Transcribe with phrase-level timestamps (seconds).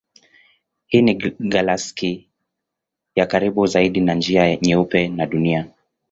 [0.87, 2.29] Hii ni galaksi
[3.15, 5.71] ya karibu zaidi na Njia Nyeupe na Dunia.